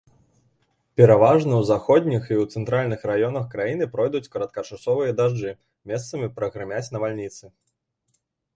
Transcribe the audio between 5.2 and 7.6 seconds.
дажджы, месцамі прагрымяць навальніцы.